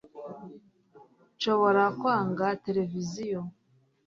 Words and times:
nshobora 1.35 1.81
kwanga 1.99 2.45
televiziyo 2.65 3.39